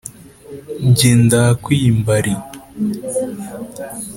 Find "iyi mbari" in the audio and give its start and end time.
1.81-2.33